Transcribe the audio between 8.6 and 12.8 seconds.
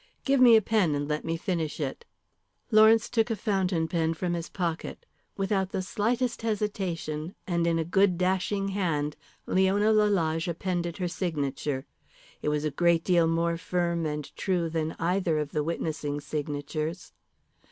hand Leona Lalage appended her signature. It was a